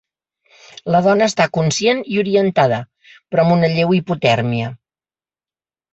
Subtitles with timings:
[0.95, 2.81] La dona està conscient i orientada,
[3.35, 4.75] però amb una lleu hipotèrmia.